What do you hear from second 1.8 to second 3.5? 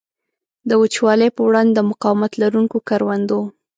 مقاومت لرونکو کروندو.